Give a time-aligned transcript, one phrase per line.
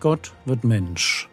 [0.00, 1.28] Gott wird Mensch.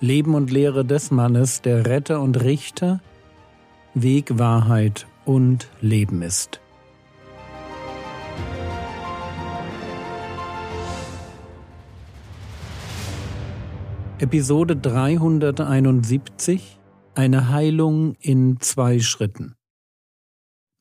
[0.00, 3.00] Leben und Lehre des Mannes, der Retter und Richter,
[3.94, 6.60] Weg, Wahrheit und Leben ist.
[14.18, 16.78] Episode 371
[17.16, 19.56] Eine Heilung in zwei Schritten.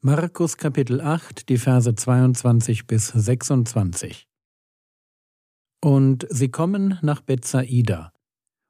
[0.02, 4.28] Markus Kapitel 8, die Verse 22 bis 26.
[5.84, 8.14] Und sie kommen nach Bethsaida,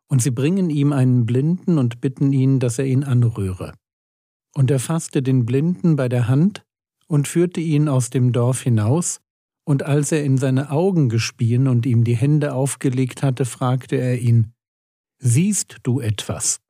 [0.09, 3.76] und sie bringen ihm einen Blinden und bitten ihn, dass er ihn anrühre.
[4.55, 6.63] Und er fasste den Blinden bei der Hand
[7.07, 9.20] und führte ihn aus dem Dorf hinaus,
[9.63, 14.18] und als er in seine Augen gespien und ihm die Hände aufgelegt hatte, fragte er
[14.20, 14.52] ihn,
[15.20, 16.62] Siehst du etwas?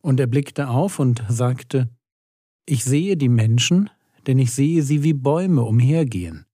[0.00, 1.90] Und er blickte auf und sagte,
[2.66, 3.90] Ich sehe die Menschen,
[4.28, 6.46] denn ich sehe sie wie Bäume umhergehen.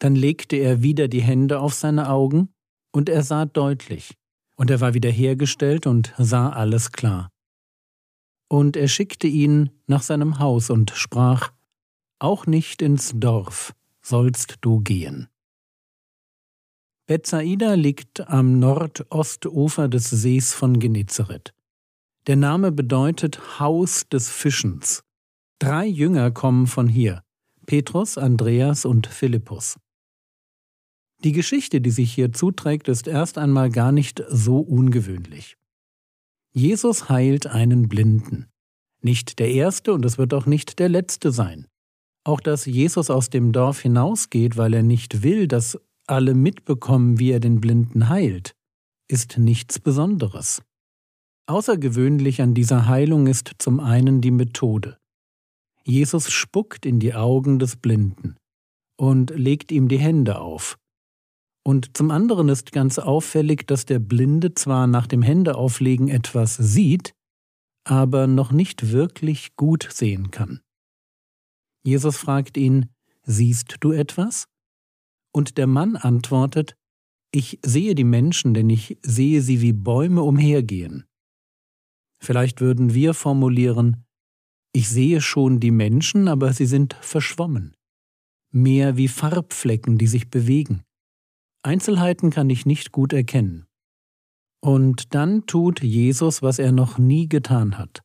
[0.00, 2.48] Dann legte er wieder die Hände auf seine Augen,
[2.92, 4.16] und er sah deutlich,
[4.56, 7.30] und er war wiederhergestellt und sah alles klar.
[8.48, 11.52] Und er schickte ihn nach seinem Haus und sprach,
[12.18, 15.28] Auch nicht ins Dorf sollst du gehen.
[17.06, 21.52] Bethsaida liegt am Nordostufer des Sees von Genezareth.
[22.26, 25.02] Der Name bedeutet Haus des Fischens.
[25.58, 27.22] Drei Jünger kommen von hier,
[27.66, 29.76] Petrus, Andreas und Philippus.
[31.22, 35.56] Die Geschichte, die sich hier zuträgt, ist erst einmal gar nicht so ungewöhnlich.
[36.52, 38.46] Jesus heilt einen Blinden.
[39.02, 41.66] Nicht der erste und es wird auch nicht der letzte sein.
[42.24, 47.30] Auch dass Jesus aus dem Dorf hinausgeht, weil er nicht will, dass alle mitbekommen, wie
[47.30, 48.54] er den Blinden heilt,
[49.08, 50.62] ist nichts Besonderes.
[51.46, 54.98] Außergewöhnlich an dieser Heilung ist zum einen die Methode.
[55.84, 58.36] Jesus spuckt in die Augen des Blinden
[58.96, 60.78] und legt ihm die Hände auf.
[61.62, 67.14] Und zum anderen ist ganz auffällig, dass der Blinde zwar nach dem Händeauflegen etwas sieht,
[67.84, 70.60] aber noch nicht wirklich gut sehen kann.
[71.84, 72.90] Jesus fragt ihn,
[73.22, 74.48] Siehst du etwas?
[75.32, 76.76] Und der Mann antwortet,
[77.32, 81.04] Ich sehe die Menschen, denn ich sehe sie wie Bäume umhergehen.
[82.18, 84.04] Vielleicht würden wir formulieren,
[84.72, 87.74] ich sehe schon die Menschen, aber sie sind verschwommen.
[88.52, 90.82] Mehr wie Farbflecken, die sich bewegen.
[91.62, 93.66] Einzelheiten kann ich nicht gut erkennen.
[94.62, 98.02] Und dann tut Jesus, was er noch nie getan hat.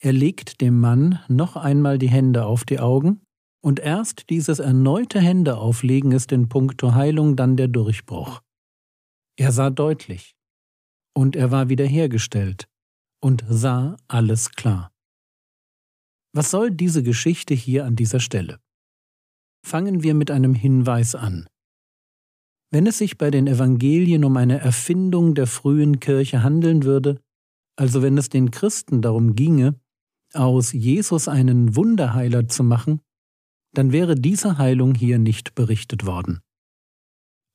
[0.00, 3.20] Er legt dem Mann noch einmal die Hände auf die Augen
[3.60, 8.40] und erst dieses erneute Händeauflegen ist in puncto Heilung dann der Durchbruch.
[9.36, 10.34] Er sah deutlich.
[11.14, 12.68] Und er war wiederhergestellt
[13.20, 14.92] und sah alles klar.
[16.32, 18.60] Was soll diese Geschichte hier an dieser Stelle?
[19.66, 21.48] Fangen wir mit einem Hinweis an.
[22.70, 27.20] Wenn es sich bei den Evangelien um eine Erfindung der frühen Kirche handeln würde,
[27.76, 29.80] also wenn es den Christen darum ginge,
[30.34, 33.00] aus Jesus einen Wunderheiler zu machen,
[33.72, 36.40] dann wäre diese Heilung hier nicht berichtet worden.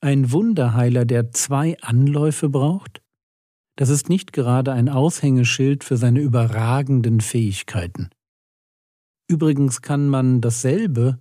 [0.01, 3.01] Ein Wunderheiler, der zwei Anläufe braucht?
[3.75, 8.09] Das ist nicht gerade ein Aushängeschild für seine überragenden Fähigkeiten.
[9.29, 11.19] Übrigens kann man dasselbe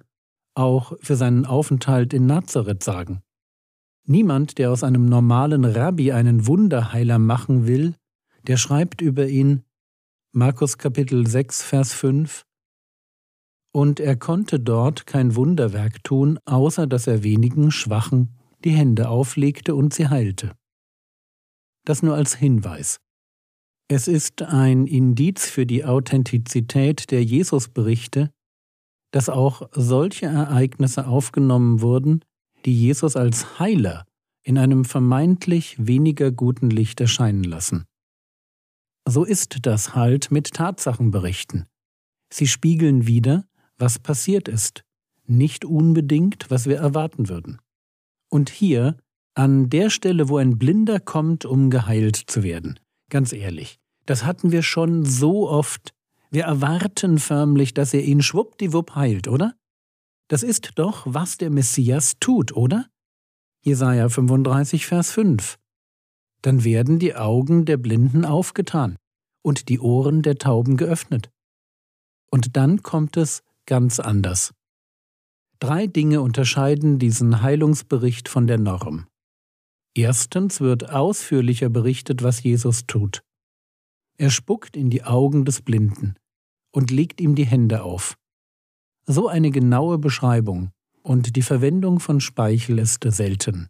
[0.54, 3.22] auch für seinen Aufenthalt in Nazareth sagen.
[4.04, 7.94] Niemand, der aus einem normalen Rabbi einen Wunderheiler machen will,
[8.46, 9.62] der schreibt über ihn
[10.32, 12.44] Markus Kapitel 6, Vers 5
[13.72, 19.74] und er konnte dort kein Wunderwerk tun, außer dass er wenigen Schwachen die Hände auflegte
[19.74, 20.52] und sie heilte.
[21.84, 23.00] Das nur als Hinweis.
[23.88, 28.30] Es ist ein Indiz für die Authentizität der Jesusberichte,
[29.10, 32.24] dass auch solche Ereignisse aufgenommen wurden,
[32.64, 34.06] die Jesus als Heiler
[34.42, 37.84] in einem vermeintlich weniger guten Licht erscheinen lassen.
[39.06, 41.66] So ist das halt mit Tatsachenberichten.
[42.32, 43.44] Sie spiegeln wider,
[43.78, 44.84] was passiert ist,
[45.26, 47.58] nicht unbedingt, was wir erwarten würden.
[48.28, 48.96] Und hier,
[49.34, 52.78] an der Stelle, wo ein Blinder kommt, um geheilt zu werden,
[53.10, 55.94] ganz ehrlich, das hatten wir schon so oft.
[56.30, 59.54] Wir erwarten förmlich, dass er ihn schwuppdiwupp heilt, oder?
[60.32, 62.86] Das ist doch, was der Messias tut, oder?
[63.66, 65.58] Jesaja 35, Vers 5.
[66.40, 68.96] Dann werden die Augen der Blinden aufgetan
[69.42, 71.30] und die Ohren der Tauben geöffnet.
[72.30, 74.54] Und dann kommt es ganz anders.
[75.58, 79.08] Drei Dinge unterscheiden diesen Heilungsbericht von der Norm.
[79.92, 83.22] Erstens wird ausführlicher berichtet, was Jesus tut.
[84.16, 86.14] Er spuckt in die Augen des Blinden
[86.70, 88.16] und legt ihm die Hände auf.
[89.06, 90.70] So eine genaue Beschreibung
[91.02, 93.68] und die Verwendung von Speichel ist selten.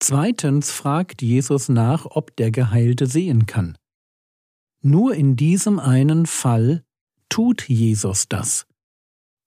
[0.00, 3.76] Zweitens fragt Jesus nach, ob der Geheilte sehen kann.
[4.82, 6.84] Nur in diesem einen Fall
[7.28, 8.66] tut Jesus das.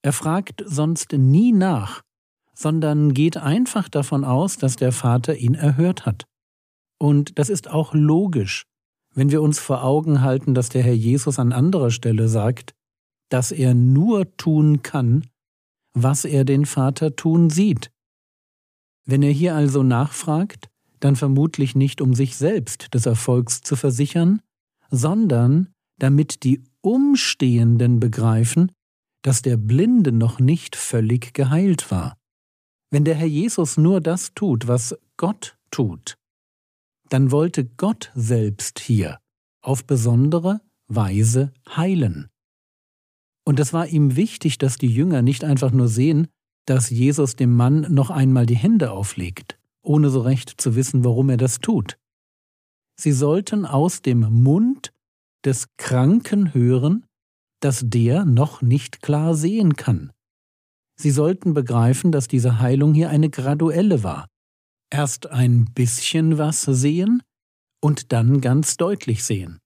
[0.01, 2.01] Er fragt sonst nie nach,
[2.53, 6.25] sondern geht einfach davon aus, dass der Vater ihn erhört hat.
[6.97, 8.65] Und das ist auch logisch,
[9.13, 12.73] wenn wir uns vor Augen halten, dass der Herr Jesus an anderer Stelle sagt,
[13.29, 15.27] dass er nur tun kann,
[15.93, 17.91] was er den Vater tun sieht.
[19.05, 24.41] Wenn er hier also nachfragt, dann vermutlich nicht um sich selbst des Erfolgs zu versichern,
[24.91, 28.71] sondern damit die Umstehenden begreifen,
[29.21, 32.17] dass der Blinde noch nicht völlig geheilt war.
[32.91, 36.15] Wenn der Herr Jesus nur das tut, was Gott tut,
[37.09, 39.19] dann wollte Gott selbst hier
[39.61, 42.29] auf besondere Weise heilen.
[43.49, 46.27] Und es war ihm wichtig, dass die Jünger nicht einfach nur sehen,
[46.67, 51.31] dass Jesus dem Mann noch einmal die Hände auflegt, ohne so recht zu wissen, warum
[51.31, 51.97] er das tut.
[52.95, 54.93] Sie sollten aus dem Mund
[55.43, 57.07] des Kranken hören,
[57.59, 60.11] dass der noch nicht klar sehen kann.
[60.95, 64.27] Sie sollten begreifen, dass diese Heilung hier eine graduelle war.
[64.91, 67.23] Erst ein bisschen was sehen
[67.81, 69.57] und dann ganz deutlich sehen.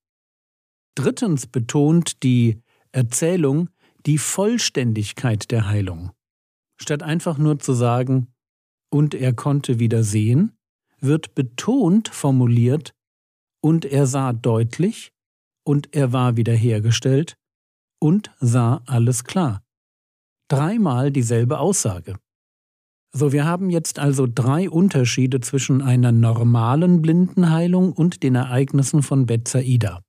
[0.96, 2.62] Drittens betont die
[2.94, 3.68] Erzählung
[4.06, 6.12] die Vollständigkeit der Heilung.
[6.80, 8.28] Statt einfach nur zu sagen,
[8.92, 10.58] und er konnte wieder sehen,
[11.00, 12.94] wird betont formuliert,
[13.62, 15.14] und er sah deutlich,
[15.66, 17.38] und er war wiederhergestellt,
[18.00, 19.64] und sah alles klar.
[20.50, 22.18] Dreimal dieselbe Aussage.
[23.16, 29.26] So, wir haben jetzt also drei Unterschiede zwischen einer normalen Blindenheilung und den Ereignissen von
[29.26, 30.02] Bethsaida.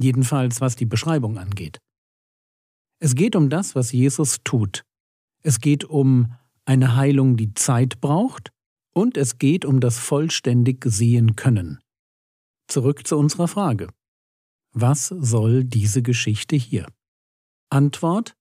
[0.00, 1.78] Jedenfalls was die Beschreibung angeht.
[3.00, 4.84] Es geht um das, was Jesus tut.
[5.42, 6.34] Es geht um
[6.64, 8.50] eine Heilung, die Zeit braucht,
[8.92, 11.78] und es geht um das vollständig sehen können.
[12.66, 13.88] Zurück zu unserer Frage.
[14.72, 16.86] Was soll diese Geschichte hier?
[17.70, 18.34] Antwort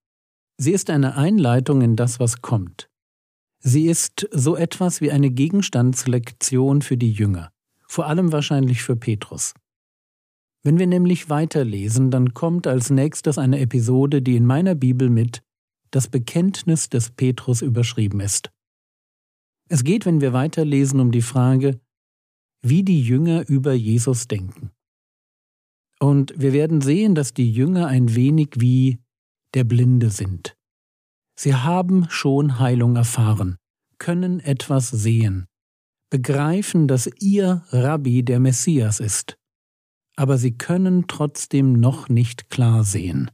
[0.60, 2.90] Sie ist eine Einleitung in das, was kommt.
[3.60, 7.52] Sie ist so etwas wie eine Gegenstandslektion für die Jünger,
[7.88, 9.54] vor allem wahrscheinlich für Petrus.
[10.64, 15.42] Wenn wir nämlich weiterlesen, dann kommt als nächstes eine Episode, die in meiner Bibel mit
[15.92, 18.52] das Bekenntnis des Petrus überschrieben ist.
[19.70, 21.80] Es geht, wenn wir weiterlesen, um die Frage,
[22.62, 24.72] wie die Jünger über Jesus denken.
[26.00, 29.00] Und wir werden sehen, dass die Jünger ein wenig wie
[29.54, 30.56] der Blinde sind.
[31.40, 33.58] Sie haben schon Heilung erfahren,
[33.98, 35.48] können etwas sehen,
[36.10, 39.38] begreifen, dass ihr Rabbi der Messias ist,
[40.18, 43.32] aber sie können trotzdem noch nicht klar sehen.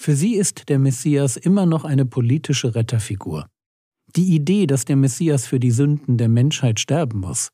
[0.00, 3.48] Für sie ist der Messias immer noch eine politische Retterfigur.
[4.14, 7.48] Die Idee, dass der Messias für die Sünden der Menschheit sterben muss,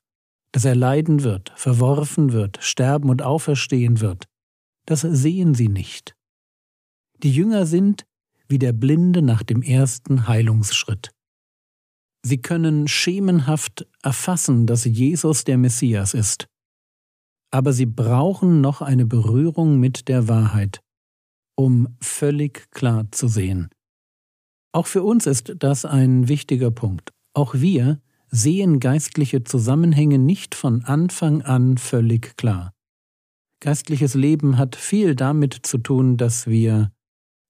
[0.53, 4.25] dass er leiden wird, verworfen wird, sterben und auferstehen wird,
[4.87, 6.15] das sehen sie nicht.
[7.23, 8.05] Die Jünger sind
[8.49, 11.11] wie der Blinde nach dem ersten Heilungsschritt.
[12.25, 16.49] Sie können schemenhaft erfassen, dass Jesus der Messias ist.
[17.51, 20.81] Aber sie brauchen noch eine Berührung mit der Wahrheit,
[21.57, 23.71] um völlig klar zu sehen.
[24.73, 27.11] Auch für uns ist das ein wichtiger Punkt.
[27.35, 32.75] Auch wir sehen geistliche Zusammenhänge nicht von Anfang an völlig klar.
[33.61, 36.93] Geistliches Leben hat viel damit zu tun, dass wir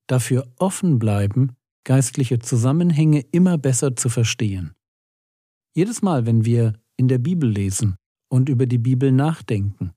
[0.06, 4.74] dafür offen bleiben, geistliche Zusammenhänge immer besser zu verstehen.
[5.74, 7.96] Jedes Mal, wenn wir in der Bibel lesen
[8.28, 9.92] und über die Bibel nachdenken,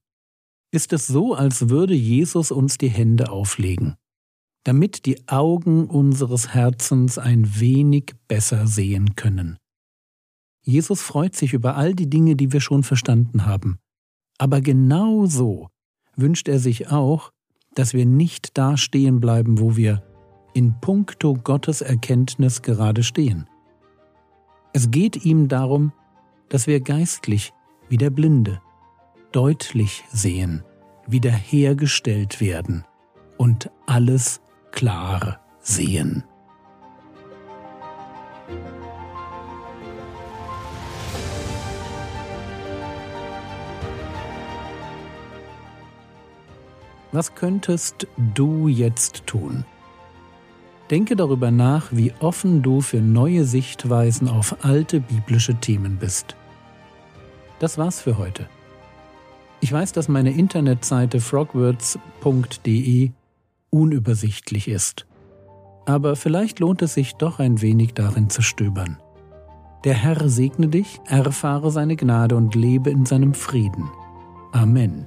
[0.72, 3.96] ist es so, als würde Jesus uns die Hände auflegen,
[4.64, 9.58] damit die Augen unseres Herzens ein wenig besser sehen können.
[10.64, 13.80] Jesus freut sich über all die Dinge, die wir schon verstanden haben,
[14.38, 15.68] aber genau so
[16.16, 17.32] wünscht er sich auch,
[17.76, 20.04] dass wir nicht da stehen bleiben, wo wir
[20.54, 23.48] in puncto Gottes Erkenntnis gerade stehen.
[24.74, 25.94] Es geht ihm darum,
[26.50, 27.54] dass wir geistlich
[27.92, 28.62] wie der Blinde
[29.34, 30.64] deutlich sehen,
[31.08, 32.86] wiederhergestellt werden
[33.38, 34.40] und alles
[34.72, 36.24] klar sehen.
[47.12, 49.66] Was könntest du jetzt tun?
[50.90, 56.38] Denke darüber nach, wie offen du für neue Sichtweisen auf alte biblische Themen bist.
[57.62, 58.48] Das war's für heute.
[59.60, 63.12] Ich weiß, dass meine Internetseite frogwords.de
[63.70, 65.06] unübersichtlich ist.
[65.86, 68.98] Aber vielleicht lohnt es sich doch ein wenig darin zu stöbern.
[69.84, 73.92] Der Herr segne dich, erfahre seine Gnade und lebe in seinem Frieden.
[74.52, 75.06] Amen.